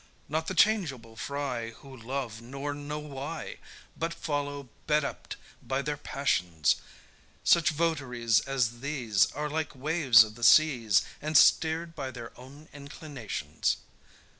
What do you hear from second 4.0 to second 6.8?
follow bedup'd by their passions: